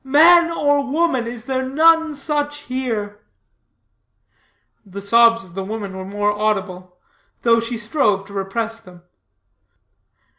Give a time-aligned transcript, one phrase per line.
[0.03, 3.19] Man or woman, is there none such here?"
[4.83, 6.97] The sobs of the woman were more audible,
[7.43, 9.03] though she strove to repress them.